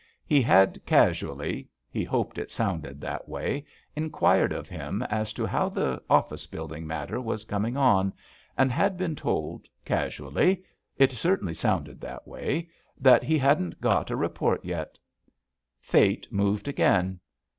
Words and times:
He 0.25 0.41
had 0.41 0.83
casually, 0.87 1.69
he 1.87 2.03
hoped 2.03 2.39
it 2.39 2.49
sounded 2.49 2.99
that 3.01 3.29
way, 3.29 3.65
inquired 3.95 4.51
of 4.51 4.67
him 4.67 5.03
as 5.03 5.31
to 5.33 5.45
how 5.45 5.69
the 5.69 6.01
office 6.09 6.47
building 6.47 6.87
matter 6.87 7.21
was 7.21 7.43
coming 7.43 7.77
on, 7.77 8.11
and 8.57 8.71
had 8.71 8.97
been 8.97 9.15
told, 9.15 9.67
casually, 9.85 10.63
it 10.97 11.11
certainly 11.11 11.53
sounded 11.53 12.01
that 12.01 12.27
way, 12.27 12.67
that 12.99 13.21
he 13.23 13.37
hadn't 13.37 13.79
got 13.79 14.09
a 14.09 14.15
re 14.15 14.29
port 14.29 14.65
yet. 14.65 14.97
Fate 15.79 16.27
moved 16.31 16.67
again. 16.67 17.19